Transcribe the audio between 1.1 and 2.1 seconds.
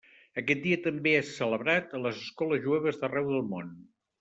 és celebrat a